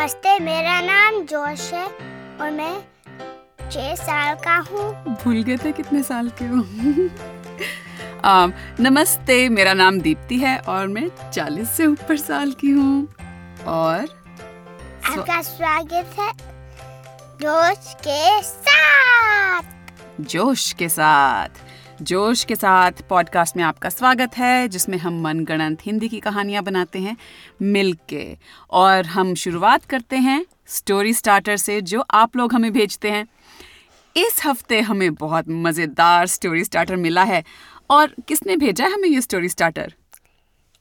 [0.00, 1.86] नमस्ते मेरा नाम जोश है
[2.40, 2.82] और मैं
[3.70, 6.60] छह साल का हूँ। भूल गए थे कितने साल के हो।
[8.18, 13.08] um, नमस्ते मेरा नाम दीप्ति है और मैं 40 से ऊपर साल की हूँ।
[13.66, 14.04] और
[15.06, 16.32] आपका स्वागत है
[17.42, 19.62] जोश के साथ।
[20.20, 21.48] जोश के साथ।
[22.02, 26.98] जोश के साथ पॉडकास्ट में आपका स्वागत है जिसमें हम मनगणंत हिंदी की कहानियाँ बनाते
[26.98, 27.16] हैं
[27.62, 28.36] मिल के
[28.70, 33.26] और हम शुरुआत करते हैं स्टोरी स्टार्टर से जो आप लोग हमें भेजते हैं।
[34.16, 37.44] इस हफ़्ते हमें बहुत मज़ेदार स्टोरी स्टार्टर मिला है।
[37.90, 39.94] और किसने भेजा है हमें ये स्टोरी स्टार्टर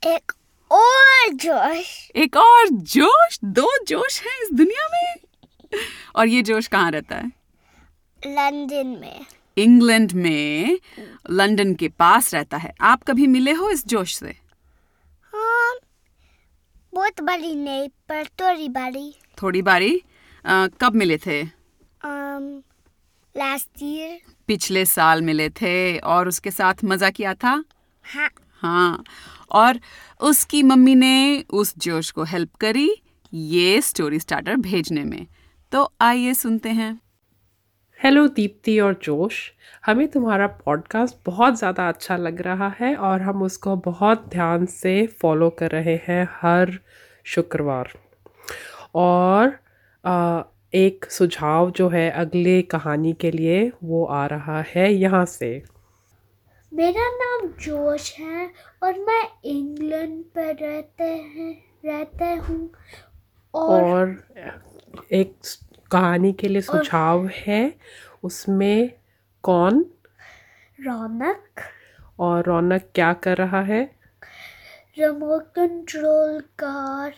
[0.04, 0.32] एक
[0.72, 3.40] और जोश। एक और जोश?
[3.44, 5.16] दो जोश है इस दुनिया में?
[6.16, 7.32] और ये जोश कहाँ रहता है?
[8.28, 9.26] लंदन में।
[9.64, 10.80] इंग्लैंड में
[11.30, 14.38] लंदन के पास रहता है। आप कभी मिले हो इस जोश से?
[15.36, 15.76] हाँ
[16.94, 20.02] बहुत बड़ी नहीं पर थोड़ी बड़ी थोड़ी बारी?
[20.46, 21.44] अ, कब मिले थे?
[21.44, 22.62] um,
[23.38, 27.64] लास्ट ईयर पिछले साल मिले थे और उसके साथ मज़ा किया था?
[28.04, 29.04] हाँ। हाँ
[29.52, 29.80] और
[30.22, 32.96] उसकी मम्मी ने उस जोश को हेल्प करी
[33.34, 35.28] ये स्टोरी स्टार्टर भेजने में।
[35.72, 37.02] तो आइए सुनते हैं।
[38.00, 39.38] हेलो दीप्ति और जोश।
[39.86, 45.08] हमें तुम्हारा पॉडकास्ट बहुत ज़्यादा अच्छा लग रहा है और हम उसको बहुत ध्यान से
[45.22, 46.72] फॉलो कर रहे हैं हर
[47.26, 47.92] शुक्रवार।
[48.96, 49.52] और
[50.04, 50.42] आ,
[50.74, 55.52] एक सुझाव जो है अगले कहानी के लिए वो आ रहा है यहाँ से।
[56.72, 58.50] मेरा नाम जोश है
[58.84, 61.54] और मैं इंग्लैंड पर रहते हैं
[61.86, 62.70] रहते हूँ।
[63.54, 64.18] और, और
[65.12, 65.36] एक
[65.92, 67.62] कहानी के लिए सुझाव है
[68.24, 68.92] उसमें
[69.44, 69.86] कौन?
[70.80, 71.62] रौनक।
[72.20, 73.84] और रौनक क्या कर रहा है?
[75.00, 77.12] रिमोट कंट्रोल कार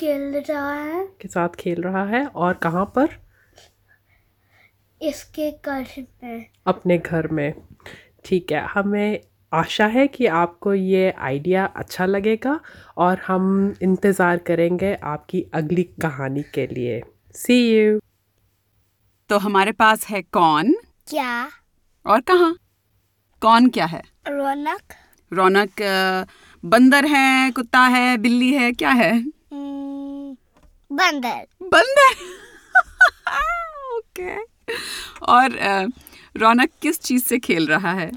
[0.00, 3.08] खेल रहा है। के साथ खेल रहा है और कहाँ पर?
[5.00, 5.86] इसके घर
[6.24, 7.52] में। अपने घर में।
[8.24, 9.20] ठीक है हमें
[9.52, 12.58] आशा है कि आपको ये आइडिया अच्छा लगेगा
[12.96, 17.02] और हम इंतज़ार करेंगे आपकी अगली कहानी के लिए।
[17.34, 17.98] सी यू
[19.28, 20.72] तो हमारे पास है कौन?
[21.08, 21.50] क्या?
[22.06, 22.56] और कहाँ?
[23.40, 24.02] कौन क्या है?
[24.28, 24.82] रौनक।
[25.32, 25.70] रौनक
[26.64, 29.24] बंदर है कुत्ता है बिल्ली है क्या है?
[30.92, 32.14] बंदर। बंदर?
[33.96, 34.42] ओके।
[35.22, 35.50] और
[36.36, 38.12] रौनक किस चीज़ से खेल रहा है?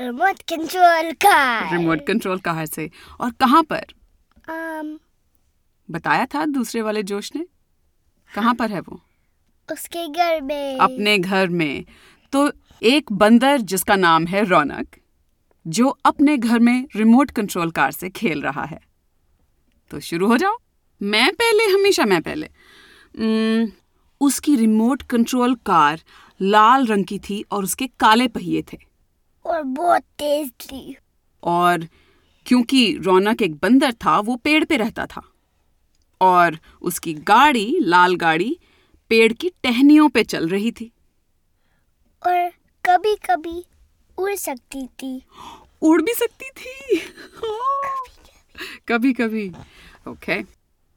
[0.00, 2.90] Remote control car remote control car से।
[3.20, 3.84] और कहाँ पर?
[4.40, 4.98] um,
[5.90, 7.46] बताया था दूसरे वाले जोश ने?
[8.34, 9.00] कहाँ पर है वो?
[9.72, 11.84] उसके घर में। अपने घर में।
[12.32, 14.96] तो एक बंदर जिसका नाम है रौनक
[15.66, 18.80] जो अपने घर में रिमोट कंट्रोल कार से खेल रहा है।
[19.90, 20.56] तो शुरू हो जाओ।
[21.02, 22.48] मैं पहले हमेशा मैं पहले।
[24.20, 26.00] उसकी रिमोट कंट्रोल कार
[26.42, 28.78] लाल रंग की थी और उसके काले पहिए थे।
[29.46, 30.96] और बहुत तेज थी।
[31.42, 31.86] और
[32.46, 35.22] क्योंकि रौनक एक बंदर था वो पेड़ पे रहता था।
[36.20, 38.58] और उसकी गाड़ी लाल गाड़ी
[39.10, 40.92] पेड़ की टहनियों पे चल रही थी।
[42.26, 42.48] और
[42.84, 43.64] कभी कभी
[44.18, 45.22] उड़ सकती थी।
[45.82, 47.00] उड़ भी सकती थी।
[48.88, 49.52] कभी कभी
[50.08, 50.42] ओके।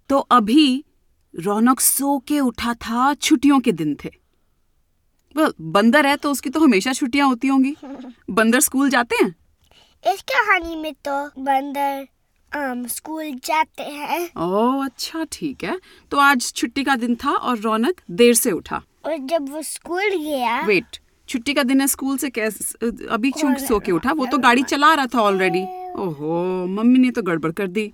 [0.09, 0.85] तो अभी
[1.39, 4.09] रौनक सो के उठा था छुट्टियों के दिन थे।
[5.37, 7.75] well, बंदर है तो उसकी तो हमेशा छुट्टियाँ होती होंगी।
[8.29, 9.35] बंदर स्कूल जाते हैं?
[10.13, 12.07] इस कहानी में तो बंदर
[12.55, 15.79] स्कूल जाते हैं। ओह अच्छा ठीक है।
[16.11, 20.09] तो आज छुट्टी का दिन था और रौनक देर से उठा। और जब वो स्कूल
[20.17, 20.97] गया वेट
[21.29, 24.11] छुट्टी का दिन है स्कूल से कैसे अभी क्यों सो के उठा?
[24.11, 25.63] वो तो गाड़ी चला रहा था ऑलरेडी
[26.03, 27.91] ओहो मम्मी ने तो गड़बड़ कर दी।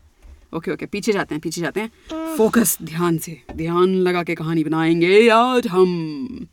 [0.55, 4.63] ओके ओके पीछे जाते हैं पीछे जाते हैं। फोकस ध्यान से ध्यान लगा के कहानी
[4.63, 6.47] बनाएँगे आज हम।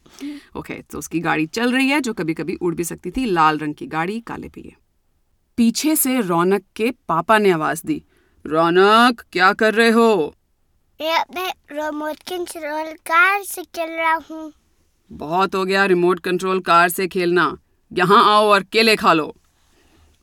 [0.56, 3.58] ओके तो उसकी गाड़ी चल रही है जो कभी कभी उड़ भी सकती थी लाल
[3.58, 4.74] रंग की गाड़ी काले पिए।
[5.56, 8.02] पीछे से रौनक के पापा ने आवाज़ दी।
[8.46, 10.34] रौनक क्या कर रहे हो?
[11.00, 14.52] मैं अपने रिमोट कंट्रोल कार से चल रहा हूँ।
[15.12, 17.56] बहुत हो गया रिमोट कंट्रोल कार से खेलना।
[17.92, 19.34] यहाँ आओ और केले खा लो।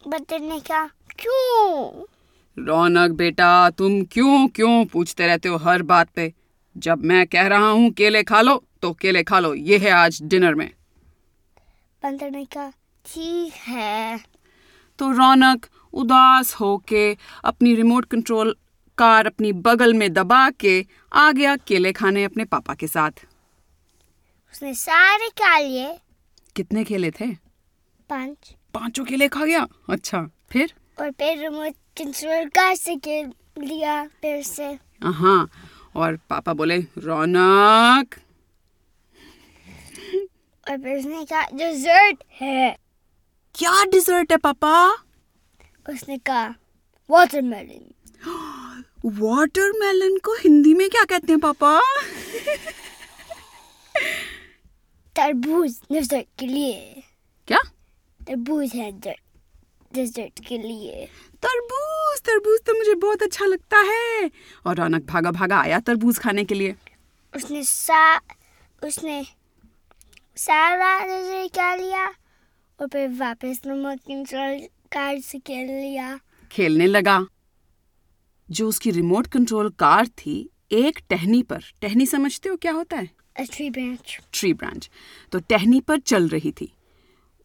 [0.07, 0.85] बंदर ने कहा
[1.19, 2.03] क्यों?
[2.57, 6.33] रौनक बेटा तुम क्यों क्यों पूछते रहते हो हर बात पे?
[6.77, 10.19] जब मैं कह रहा हूँ केले खा लो तो केले खा लो। ये है आज
[10.23, 10.69] डिनर में।
[12.03, 12.69] बंदर ने कहा
[13.05, 14.32] ठीक है।
[14.99, 18.55] तो रौनक उदास होके अपनी रिमोट कंट्रोल
[18.97, 23.25] कार अपनी बगल में दबा के आ गया केले खाने अपने पापा के साथ।
[24.53, 25.97] उसने सारे खा लिए।
[26.55, 27.31] कितने केले थे?
[28.09, 29.67] पाँच। पाँचों केले खा गया?
[29.89, 30.73] अच्छा फिर?
[30.99, 35.49] और फिर रिमोट कंट्रोल कार से खेल लिया फिर से। हाँ
[35.95, 38.15] और पापा बोले रौनक!
[40.69, 42.82] और फिर उसने कहा डिजर्ट है।
[43.55, 44.89] क्या डिजर्ट है पापा?
[45.89, 46.47] उसने कहा
[47.09, 47.91] वाटरमेलन
[49.17, 51.79] वाटरमेलन को हिंदी में क्या कहते हैं पापा?
[55.15, 57.03] तरबूज डिजर्ट के लिए.
[57.47, 57.59] क्या?
[58.21, 61.05] तरबूज है डिजर्ट के लिए.
[61.43, 64.29] तरबूज तरबूज तो मुझे बहुत अच्छा लगता है।
[64.65, 66.75] और रौनक भागा भागा आया तरबूज खाने के लिए।
[67.33, 68.17] उसने सा
[68.83, 69.23] उसने
[70.37, 72.13] सारा डिजर्ट खा लिया?
[72.79, 74.59] और फिर वापस रिमोट कंट्रोल
[74.91, 76.19] कार से खेल लिया।
[76.51, 77.25] खेलने लगा।
[78.51, 83.09] जो उसकी रिमोट कंट्रोल कार थी एक टहनी पर। टहनी समझते हो क्या होता है?
[83.41, 84.21] Tree branch.
[84.33, 84.89] ट्री ब्रांच
[85.31, 86.73] तो टहनी पर चल रही थी।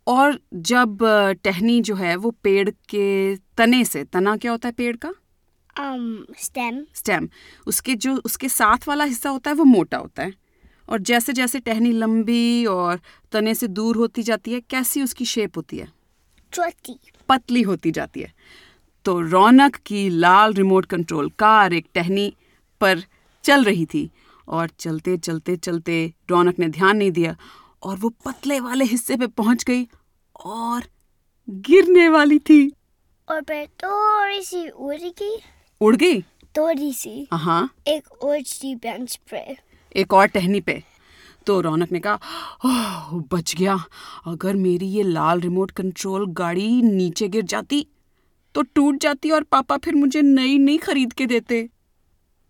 [0.06, 0.98] और जब
[1.44, 5.14] टहनी जो है वो पेड़ के तने से तना क्या होता है पेड़ का?
[6.38, 7.28] स्टेम Um, स्टेम
[7.66, 10.32] उसके जो उसके साथ वाला हिस्सा होता है वो मोटा होता है।
[10.88, 13.00] और जैसे जैसे टहनी लंबी और
[13.32, 15.92] तने से दूर होती जाती है कैसी उसकी शेप होती है?
[16.52, 16.98] छोटी
[17.28, 18.32] पतली होती जाती है।
[19.04, 22.34] तो रौनक की लाल रिमोट कंट्रोल कार एक टहनी
[22.80, 23.02] पर
[23.44, 24.10] चल रही थी
[24.48, 27.36] और चलते चलते चलते रौनक ने ध्यान नहीं दिया
[27.82, 29.88] और वो पतले वाले हिस्से पे पहुँच गई
[30.44, 30.84] और
[31.50, 32.72] गिरने वाली थी।
[33.28, 35.36] और थोड़ी सी उड़ गई।
[35.80, 36.22] उड़ गई?
[36.56, 40.82] थोड़ी सी। हाँ। एक और ट्री ब्रांच पे। एक और टहनी पे।
[41.46, 42.14] तो रौनक ने कहा
[42.64, 43.76] ओह बच गया।
[44.26, 47.86] अगर मेरी ये लाल रिमोट कंट्रोल गाड़ी नीचे गिर जाती
[48.54, 51.68] तो टूट जाती और पापा फिर मुझे नई नहीं खरीद के देते।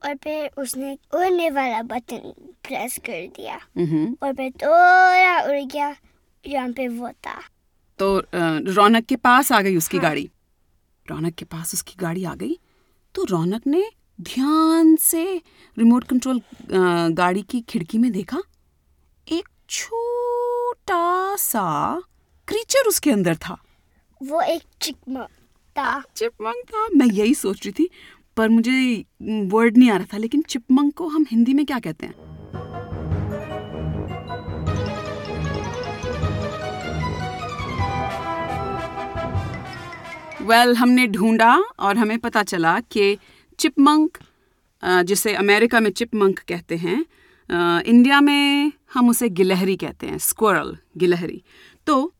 [0.02, 2.32] और फिर उसने उड़ने वाला बटन
[2.62, 5.94] प्रेस कर दिया। हम्म। और फिर थोड़ा उड़ गया
[6.46, 7.40] यहाँ पे वो था।
[7.98, 8.22] तो
[8.72, 10.30] रौनक के पास आ गई उसकी हाँ। गाड़ी।
[11.06, 12.58] रौनक के पास उसकी गाड़ी आ गई।
[13.14, 13.84] तो रौनक ने
[14.20, 15.42] ध्यान से
[15.78, 16.40] रिमोट कंट्रोल
[17.12, 18.38] गाड़ी की खिड़की में देखा
[19.32, 22.00] एक छोटा सा
[22.48, 23.62] क्रीचर उसके अंदर था।
[24.22, 25.28] वो एक चिकमक
[25.78, 27.90] था चिपमंक था मैं यही सोच रही थी
[28.36, 32.06] पर मुझे वर्ड नहीं आ रहा था लेकिन चिपमंक को हम हिंदी में क्या कहते
[32.06, 32.14] हैं?
[40.42, 43.18] वेल well, हमने ढूंढा और हमें पता चला कि
[43.58, 44.18] चिपमंक
[45.06, 46.98] जिसे अमेरिका में चिपमंक कहते हैं
[47.84, 51.42] इंडिया में हम उसे गिलहरी कहते हैं स्क्वरल गिलहरी।
[51.86, 52.12] तो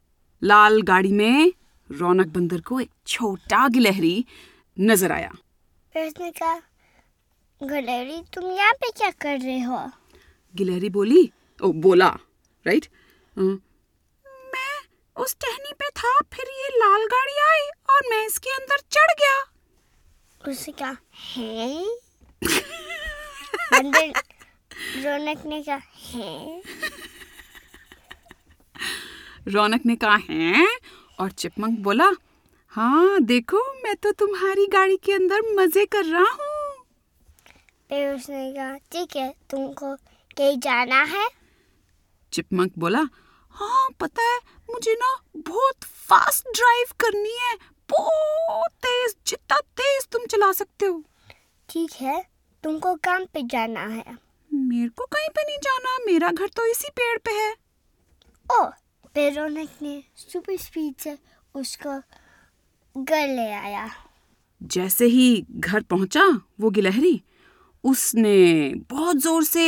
[0.43, 1.53] लाल गाड़ी में
[1.91, 4.25] रौनक बंदर को एक छोटा गिलहरी
[4.77, 5.31] नज़र आया।
[5.95, 6.55] उसने कहा
[7.61, 9.79] गलेरी तुम यहाँ पे क्या कर रहे हो?
[10.55, 11.31] गिलहरी बोली
[11.61, 12.09] ओ बोला
[12.67, 12.87] राइट
[13.37, 14.75] मैं
[15.17, 19.39] उस टहनी पे था फिर ये लाल गाड़ी आई और मैं इसके अंदर चढ़ गया।
[20.41, 20.97] उसने कहा
[21.37, 21.85] हैं।
[23.73, 24.13] बंदर
[25.05, 25.81] रौनक ने कहा
[26.13, 26.63] हैं?
[29.49, 30.67] रौनक ने कहा है?
[31.21, 32.11] और चिपमंक बोला
[32.73, 36.85] हाँ देखो मैं तो तुम्हारी गाड़ी के अंदर मज़े कर रहा हूँ।
[37.89, 39.95] फिर उसने कहा ठीक है तुमको
[40.37, 41.29] कहीं जाना है?
[42.33, 43.09] चिपमंक बोला
[43.55, 44.39] हाँ पता है
[44.71, 47.55] मुझे ना बहुत फास्ट ड्राइव करनी है
[47.91, 51.03] बहुत तेज जितना तेज तुम चला सकते हो।
[51.69, 52.23] ठीक है
[52.65, 54.05] तुमको काम पे जाना है।
[54.51, 57.51] मेरे को कहीं पे नहीं जाना मेरा घर तो इसी पेड़ पे है।
[58.47, 58.65] ओ
[59.15, 61.17] फिर रौनक ने सुपर स्पीड से
[61.55, 61.95] उसको
[62.97, 63.89] घर ले आया।
[64.61, 66.25] जैसे ही घर पहुँचा
[66.61, 67.21] वो गिलहरी
[67.85, 68.37] उसने
[68.91, 69.65] बहुत ज़ोर से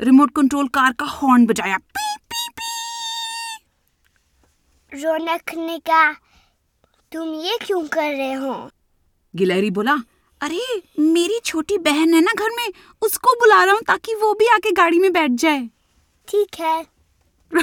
[0.00, 2.70] रिमोट कंट्रोल कार का हॉर्न बजाया। पी पी पी
[4.92, 6.12] रौनक ने कहा
[7.12, 8.70] तुम ये क्यों कर रहे हो?
[9.34, 9.94] गिलहरी बोला
[10.40, 12.68] अरे मेरी छोटी बहन है ना घर में
[13.02, 15.68] उसको बुला रहा हूँ ताकि वो भी आके गाड़ी में बैठ जाए।
[16.28, 16.86] ठीक है।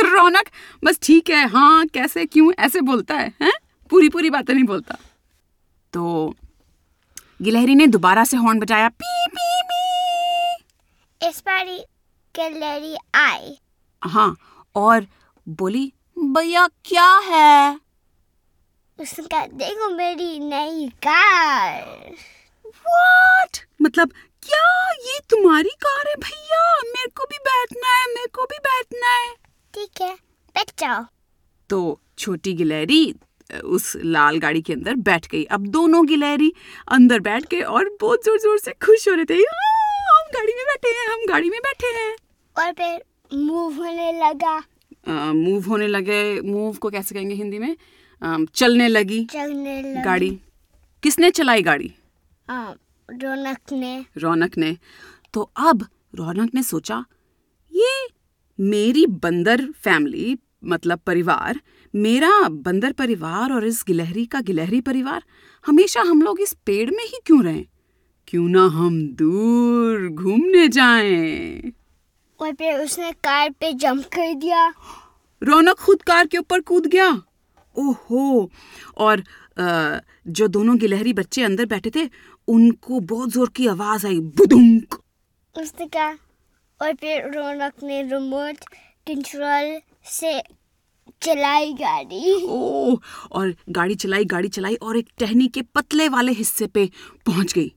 [0.00, 0.48] रौनक
[0.84, 3.52] बस ठीक है हाँ कैसे क्यों ऐसे बोलता है हैं?
[3.90, 4.96] पूरी पूरी बातें नहीं बोलता।
[5.92, 6.34] तो
[7.42, 11.78] गिलहरी ने दोबारा से हॉर्न बजाया पी पी पी। इस बारी
[12.34, 13.56] गलेरी आई।
[14.02, 14.36] हाँ
[14.76, 15.06] और
[15.46, 17.80] बोली भैया क्या है?
[19.00, 21.82] उसने कहा देखो मेरी नई कार।
[22.66, 24.10] व्हाट मतलब
[24.42, 26.78] क्या ये तुम्हारी कार है भैया?
[26.78, 29.34] मेरे को भी बैठना है मेरे को भी बैठना है।
[29.74, 30.14] ठीक है
[30.54, 31.04] बैठ जाओ।
[31.68, 33.14] तो छोटी गिलहरी
[33.64, 36.52] उस लाल गाड़ी के अंदर बैठ गई। अब दोनों गिलहरी
[36.88, 40.52] अंदर बैठ गए और बहुत ज़ोर ज़ोर से खुश हो रहे थे। "हाँ, हम गाड़ी
[40.52, 42.16] में बैठे हैं हम गाड़ी में बैठे हैं।
[42.58, 43.04] और फिर
[43.38, 44.62] मूव होने लगा।
[45.32, 47.76] मूव होने लगे। मूव को कैसे कहेंगे हिंदी में?
[48.22, 50.30] चलने लगी चलने लगा। गाड़ी।
[51.02, 51.92] किसने चलाई गाड़ी?
[52.50, 54.76] रौनक ने। रौनक ने।
[55.34, 57.04] तो अब रौनक ने सोचा
[57.72, 58.06] ये
[58.58, 61.60] मेरी बंदर फैमिली मतलब परिवार
[61.94, 65.22] मेरा बंदर परिवार और इस गिलहरी का गिलहरी परिवार
[65.66, 67.64] हमेशा हम लोग इस पेड़ में ही क्यों रहें?
[68.28, 71.72] क्यों ना हम दूर घूमने जाएँ?
[72.40, 74.68] और फिर उसने कार पे जंप कर दिया।
[75.42, 77.10] रौनक खुद कार के ऊपर कूद गया।
[77.76, 78.50] ओहो।
[78.98, 79.22] और
[79.58, 82.08] जो दोनों गिलहरी बच्चे अंदर बैठे थे
[82.48, 84.94] उनको बहुत ज़ोर की आवाज़ आई बुदुंक।
[85.54, 86.10] उसने कहा
[86.80, 88.64] और फिर रौनक ने रिमोट
[89.06, 89.78] कंट्रोल
[90.10, 90.40] से
[91.22, 92.96] चलाई गाड़ी। ओ
[93.32, 96.88] और गाड़ी चलाई गाड़ी चलाई और एक टहनी के पतले वाले हिस्से पे
[97.26, 97.72] पहुँच गई।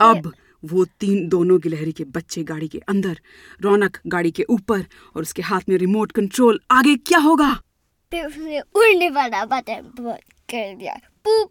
[0.00, 3.18] अब वो तीन दोनों गिलहरी के बच्चे गाड़ी के अंदर
[3.60, 4.84] रौनक गाड़ी के ऊपर
[5.16, 7.50] और उसके हाथ में रिमोट कंट्रोल। आगे क्या होगा?
[8.12, 9.92] फिर उसने उड़ने वाला बटन
[10.50, 10.94] कर दिया
[11.24, 11.50] पूप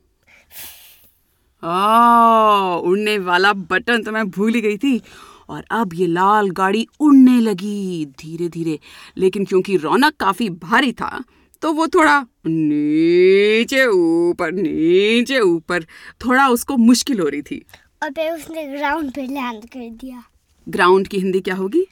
[1.63, 5.01] आ, उड़ने वाला बटन तो मैं भूल ही गई थी।
[5.49, 8.77] और अब ये लाल गाड़ी उड़ने लगी धीरे धीरे
[9.17, 11.23] लेकिन क्योंकि रौनक काफ़ी भारी था
[11.61, 15.83] तो वो थोड़ा नीचे ऊपर नीचे ऊपर
[16.25, 17.65] थोड़ा उसको मुश्किल हो रही थी।
[18.03, 20.23] और फिर उसने ग्राउंड पे लैंड कर दिया।
[20.67, 21.85] ग्राउंड की हिंदी क्या होगी?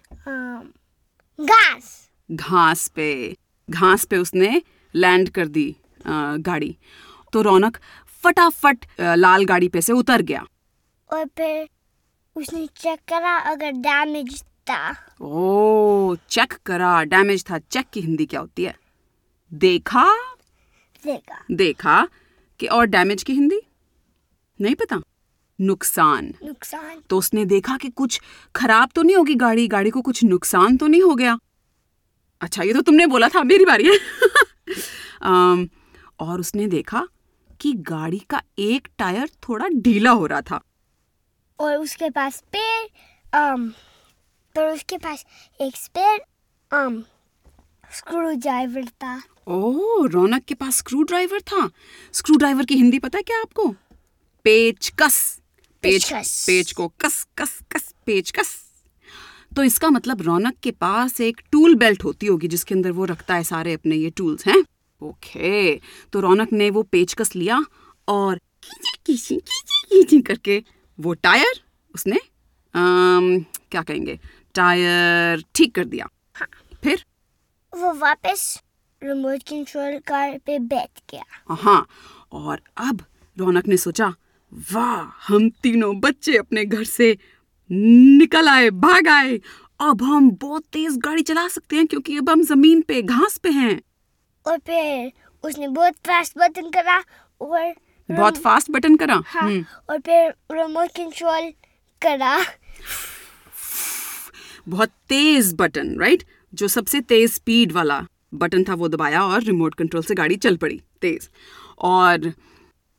[1.39, 3.35] घास। घास पे।
[3.69, 4.61] घास पे उसने
[4.95, 5.75] लैंड कर दी
[6.07, 6.75] गाड़ी।
[7.33, 7.77] तो रौनक
[8.23, 10.45] फटाफट लाल गाड़ी पे से उतर गया।
[11.09, 11.67] और फिर
[12.35, 14.91] उसने चेक करा अगर डैमेज था।
[15.21, 18.75] ओ चेक करा। डैमेज था। चेक की हिंदी क्या होती है?
[19.51, 20.05] देखा?
[21.03, 22.07] देखा। देखा
[22.59, 23.61] कि और डैमेज की हिंदी?
[24.59, 25.01] नहीं पता?
[25.59, 28.19] नुकसान। नुकसान। तो उसने देखा कि कुछ
[28.55, 29.67] खराब तो नहीं होगी गाड़ी?
[29.67, 31.37] गाड़ी को कुछ नुकसान तो नहीं हो गया?
[32.43, 33.97] अच्छा ये तो तुमने बोला था मेरी बारी है।
[35.21, 35.69] अम,
[36.19, 37.07] और उसने देखा
[37.61, 40.61] कि गाड़ी का एक टायर थोड़ा ढीला हो रहा था।
[41.59, 42.87] और उसके पास पेड़
[43.39, 43.69] um,
[44.55, 45.25] पर उसके पास
[45.61, 46.19] एक स्पेयर
[46.73, 47.01] um,
[47.95, 51.69] स्क्रू ड्राइवर था। ओह रौनक के पास स्क्रू ड्राइवर था?
[52.13, 53.75] स्क्रू ड्राइवर की हिंदी पता है क्या आपको?
[54.43, 55.39] पेचकस।
[55.81, 56.13] पेच।
[56.47, 58.62] पेच को कस कस कस पेचकस।
[59.55, 63.35] तो इसका मतलब रौनक के पास एक टूल बेल्ट होती होगी जिसके अंदर वो रखता
[63.35, 64.63] है सारे अपने ये टूल्स हैं?
[65.01, 65.75] ओके
[66.13, 67.63] तो रौनक ने वो पेचकस लिया
[68.07, 69.37] और खींची खींची
[69.89, 70.63] खींची करके
[70.99, 71.61] वो टायर
[71.95, 72.17] उसने
[72.75, 74.19] अम, क्या कहेंगे?
[74.55, 76.07] टायर ठीक कर दिया।
[76.83, 77.03] फिर?
[77.73, 78.61] वो वापस
[79.01, 81.23] रिमोट कंट्रोल कार पे बैठ गया।
[81.61, 81.85] हाँ।
[82.31, 83.01] और अब
[83.37, 84.13] रौनक ने सोचा
[84.71, 87.17] वाह हम तीनों बच्चे अपने घर से
[87.73, 89.39] निकल आए भाग आए।
[89.79, 93.49] अब हम बहुत तेज गाड़ी चला सकते हैं क्योंकि अब हम ज़मीन पे घास पे
[93.49, 93.81] हैं।
[94.45, 95.11] और फिर
[95.43, 97.01] उसने बहुत फास्ट बटन करा
[97.41, 97.73] और
[98.09, 99.21] बहुत फास्ट बटन करा?
[99.25, 101.51] हाँ हम्म, और फिर रिमोट कंट्रोल
[102.01, 102.37] करा।
[104.69, 109.75] बहुत तेज बटन राइट जो सबसे तेज स्पीड वाला बटन था वो दबाया और रिमोट
[109.75, 111.29] कंट्रोल से गाड़ी चल पड़ी तेज।
[111.79, 112.31] और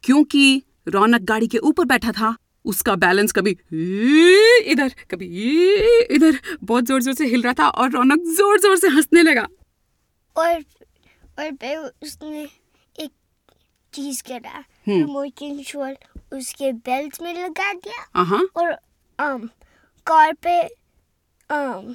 [0.05, 3.51] क्योंकि रौनक गाड़ी के ऊपर बैठा था उसका बैलेंस कभी
[4.73, 5.27] इधर। कभी
[6.11, 9.47] इधर। बहुत ज़ोर ज़ोर से हिल रहा था और रौनक ज़ोर ज़ोर से हंसने लगा।
[10.37, 10.55] और
[11.39, 12.43] और फिर उसने
[12.97, 13.11] एक
[13.93, 15.97] चीज़ करा हम्म। रिमोट कंट्रोल
[16.33, 18.73] उसके बेल्ट में लगा दिया हाँ और
[19.19, 19.49] um,
[20.07, 20.61] कार पे
[21.51, 21.95] um,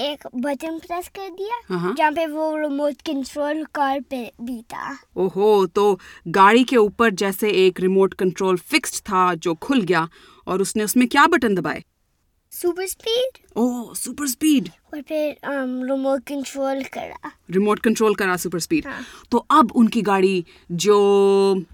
[0.00, 4.96] एक बटन प्रेस कर दिया हाँ। जहाँ पे वो रिमोट कंट्रोल कार पे भी था।
[5.16, 10.08] ओहो तो गाड़ी के ऊपर जैसे एक रिमोट कंट्रोल फिक्स्ड था जो खुल गया
[10.46, 11.82] और उसने उसमें क्या बटन दबाए?
[12.52, 18.58] सुपर स्पीड ओह सुपर स्पीड और फिर um, रिमोट कंट्रोल करा। रिमोट कंट्रोल करा सुपर
[18.58, 20.96] स्पीड हाँ। तो अब उनकी गाड़ी जो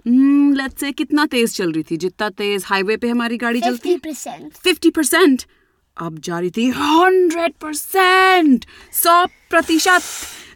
[0.07, 3.93] लेट्स से कितना तेज चल रही थी जितना तेज हाईवे पे हमारी गाड़ी चलती। फिफ्टी
[3.93, 5.43] है परसेंट फिफ्टी परसेंट
[5.97, 10.03] अब जा रही थी हंड्रेड परसेंट सौ प्रतिशत।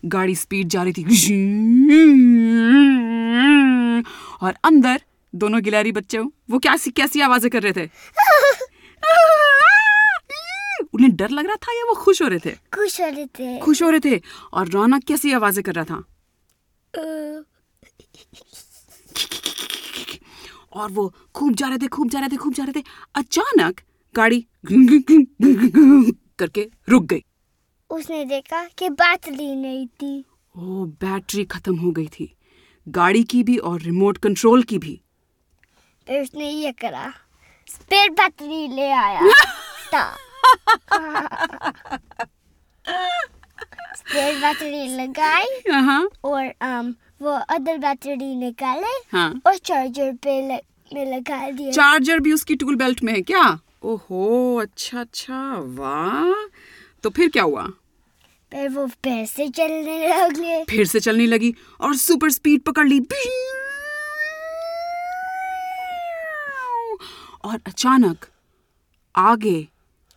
[0.04, 1.04] गाड़ी स्पीड जा रही थी।
[4.42, 5.00] और अंदर
[5.34, 7.88] दोनों गिलहरी बच्चे वो क्या कैसी आवाज़ें कर रहे थे?
[10.94, 12.50] उन्हें डर लग रहा था या वो खुश हो रहे थे?
[12.74, 14.20] खुश हो रहे थे। खुश हो रहे थे।
[14.52, 16.02] और रौनक कैसी आवाज़ें कर रहा था?
[20.72, 23.80] और वो खूब जा रहे थे खूब जा रहे थे खूब जा रहे थे। अचानक
[24.16, 24.46] गाड़ी
[26.38, 27.22] करके रुक गई।
[27.90, 30.24] उसने देखा कि बैटरी नहीं थी।
[30.56, 32.34] ओ बैटरी खत्म हो गई थी।
[32.88, 35.00] गाड़ी की भी और रिमोट कंट्रोल की भी।
[36.06, 37.12] फिर उसने ये करा
[37.66, 39.20] स्पेयर बैटरी ले आया।
[39.94, 40.04] था
[43.96, 50.60] स्पेयर बैटरी लगाई हाँ और um, वो अदर बैटरी निकाले हाँ। और चार्जर पे ल-
[50.94, 53.42] में लगा दिया। चार्जर भी उसकी टूल बेल्ट में है क्या?
[53.82, 56.48] ओहो अच्छा अच्छा वाह।
[57.02, 57.66] तो फिर क्या हुआ?
[58.52, 63.00] फिर वो फिर से चलने लगे। फिर से चलने लगी और सुपर स्पीड पकड़ ली।
[67.44, 68.26] और अचानक
[69.16, 69.68] आगे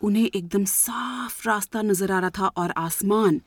[0.01, 3.41] उन्हें एकदम साफ़ रास्ता नज़र आ रहा था और आसमान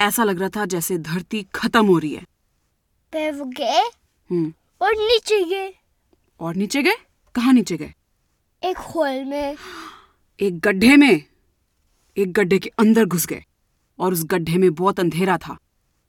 [0.00, 3.82] ऐसा लग रहा था जैसे धरती खत्म हो रही है। वो गए
[4.30, 5.74] हम्म। और नीचे गए।
[6.40, 6.96] और नीचे गए?
[7.34, 7.94] कहाँ नीचे गए?
[8.64, 9.56] एक होल में।
[10.40, 11.22] एक गड्ढे में
[12.16, 13.44] एक गड्ढे के अंदर घुस गए
[13.98, 15.56] और उस गड्ढे में बहुत अंधेरा था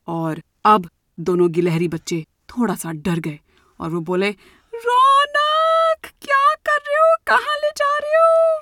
[0.07, 3.39] और अब दोनों गिलहरी बच्चे थोड़ा सा डर गए
[3.79, 4.29] और वो बोले
[4.75, 7.15] रौनक क्या कर रहे हो?
[7.27, 8.59] कहाँ ले जा रहे हो?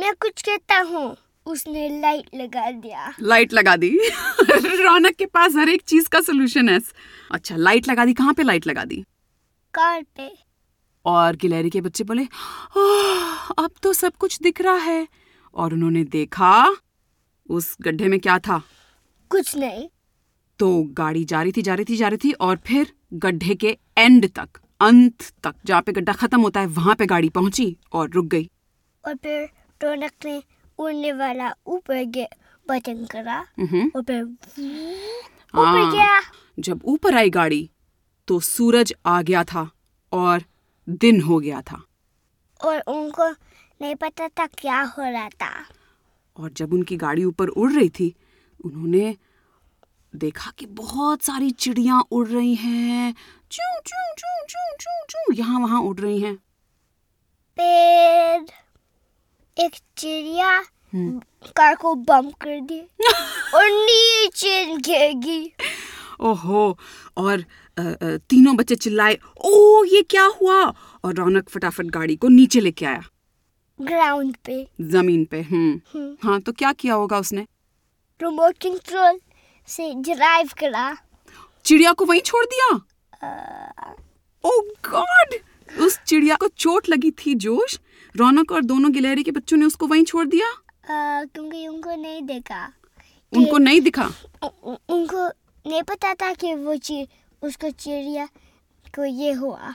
[0.00, 3.98] मैं कुछ कहता हूँ। उसने लाइट लगा दिया। लाइट लगा दी।
[4.84, 6.80] रौनक के पास हर एक चीज़ का सोल्यूशन है।
[7.32, 8.14] अच्छा लाइट लगा दी?
[8.14, 9.04] कहाँ पे लाइट लगा दी?
[9.74, 10.49] कार पे।
[11.04, 12.24] और गिलहरी के बच्चे बोले
[13.58, 15.06] अब तो सब कुछ दिख रहा है।
[15.54, 16.76] और उन्होंने देखा
[17.48, 18.60] उस गड्ढे में क्या था?
[19.30, 19.88] कुछ नहीं।
[20.60, 23.76] तो गाड़ी जा रही थी जा रही थी जा रही थी और फिर गड्ढे के
[23.98, 28.10] एंड तक अंत तक जहाँ पे गड्ढा खत्म होता है वहाँ पे गाड़ी पहुँची और
[28.10, 28.50] रुक गई।
[29.04, 29.48] और फिर
[29.80, 30.42] रौनक ने
[30.78, 32.04] उड़ने वाला ऊपर
[32.66, 36.20] बटन करा और फिर ऊपर हाँ। गया।
[36.58, 37.68] जब ऊपर आई गाड़ी
[38.28, 39.68] तो सूरज आ गया था
[40.12, 40.42] और
[40.90, 41.82] दिन हो गया था।
[42.64, 43.30] और उनको
[43.82, 45.64] नहीं पता था क्या हो रहा था।
[46.36, 48.14] और जब उनकी गाड़ी ऊपर उड़ रही थी
[48.64, 49.16] उन्होंने
[50.16, 53.14] देखा कि बहुत सारी चिड़ियाँ उड़ रही हैं।
[53.50, 56.36] चू चू चू चू चू चू यहाँ वहाँ उड़ रही हैं।
[57.58, 58.46] फिर
[59.64, 61.20] एक चिड़िया हम्म।
[61.56, 62.80] कार को बम कर दी
[63.54, 65.52] और नीचे गिर गई।
[66.20, 66.78] ओहो
[67.16, 67.44] और
[68.30, 70.64] तीनों बच्चे चिल्लाए ओ ये क्या हुआ?
[71.04, 73.02] और रौनक फटाफट गाड़ी को नीचे लेके आया।
[73.80, 77.40] ग्राउंड पे। ज़मीन पे हम्म। हम्म। हाँ तो क्या किया होगा उसने?
[78.22, 79.20] रिमोट कंट्रोल
[79.66, 80.96] से ड्राइव करा।
[81.64, 82.74] चिड़िया को वहीं छोड़ दिया?
[84.44, 84.50] ओ
[84.90, 85.34] गॉड
[85.80, 87.80] उस चिड़िया को चोट लगी थी जोश।
[88.16, 90.48] रौनक और दोनों गिलहरी के बच्चों ने उसको वहीं छोड़ दिया?
[90.50, 92.72] अ, क्योंकि उनको नहीं देखा।
[93.36, 94.10] उनको नहीं दिखा?
[94.88, 95.28] उनको
[95.66, 97.08] नहीं पता था कि वो चीज़
[97.42, 98.26] उसको चिड़िया
[98.94, 99.74] को ये हुआ।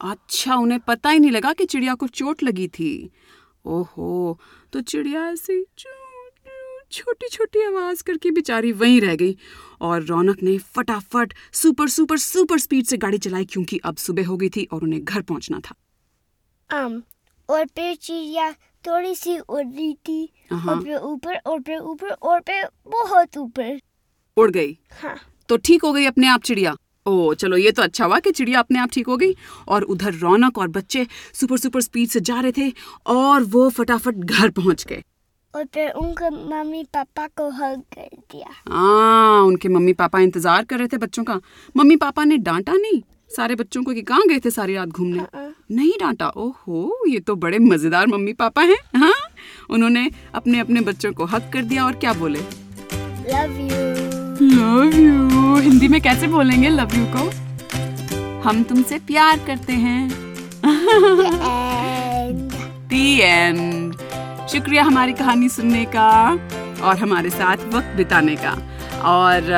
[0.00, 3.10] अच्छा उन्हें पता ही नहीं लगा कि चिड़िया को चोट लगी थी।
[3.66, 4.38] ओहो
[4.72, 5.64] तो चिड़िया ऐसे
[6.92, 9.36] छोटी छोटी आवाज़ करके बेचारी वहीं रह गई
[9.80, 14.36] और रौनक ने फटाफट सुपर सुपर सुपर स्पीड से गाड़ी चलाई क्योंकि अब सुबह हो
[14.36, 15.74] गई थी और उन्हें घर पहुँचना था।
[16.70, 17.00] um,
[17.48, 18.52] और फिर चिड़िया
[18.86, 23.36] थोड़ी सी उड़ रही थी। हाँ। और फिर ऊपर और फिर ऊपर और फिर बहुत
[23.36, 23.80] ऊपर।
[24.36, 25.16] उड़ गई। हाँ।
[25.48, 26.74] तो ठीक हो गई अपने आप चिड़िया।
[27.06, 29.34] ओ चलो ये तो अच्छा हुआ कि चिड़िया अपने आप ठीक हो गई।
[29.68, 32.72] और उधर रौनक और बच्चे सुपर सुपर स्पीड से जा रहे थे
[33.06, 35.02] और वो फटाफट घर पहुँच गए।
[35.54, 40.78] और फिर उनके मम्मी पापा को हग कर दिया। हाँ उनके मम्मी पापा इंतज़ार कर
[40.78, 41.40] रहे थे बच्चों का।
[41.76, 43.00] मम्मी पापा ने डांटा नहीं?
[43.36, 45.18] सारे बच्चों को कि कहाँ गए थे सारी रात घूमने?
[45.18, 49.14] हाँ। नहीं डांटा। ओहो ये तो बड़े मज़ेदार मम्मी पापा हैं हाँ?
[49.70, 52.40] उन्होंने अपने अपने बच्चों को हक कर दिया और क्या बोले?
[53.28, 53.95] Love you
[54.42, 57.30] love you Hindi में कैसे बोलेंगे लव यू को?
[58.42, 60.08] हम तुमसे प्यार करते हैं।
[62.88, 63.94] दी एंड
[64.48, 66.08] शुक्रिया हमारी कहानी सुनने का
[66.82, 68.52] और हमारे साथ वक्त बिताने का।
[69.04, 69.50] और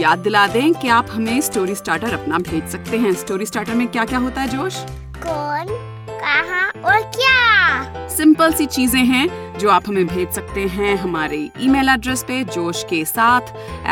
[0.00, 3.86] याद दिला दें कि आप हमें स्टोरी स्टार्टर अपना भेज सकते हैं। स्टोरी स्टार्टर में
[3.88, 4.76] क्या क्या होता है जोश?
[5.24, 5.66] कौन,
[6.10, 8.01] कहाँ और क्या?
[8.12, 12.84] सिंपल सी चीज़ें हैं जो आप हमें भेज सकते हैं हमारे ईमेल एड्रेस पे जोश
[12.90, 13.40] के साथ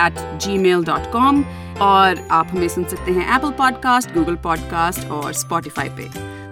[0.06, 1.44] at ji mail dot com
[1.80, 6.08] और आप हमें सुन सकते हैं एप्पल पॉडकास्ट गूगल पॉडकास्ट और स्पॉटिफाई पे।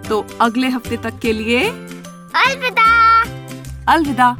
[0.09, 1.69] तो अगले हफ़्ते तक के लिए
[2.35, 2.87] अलविदा।
[3.93, 4.35] अलविदा।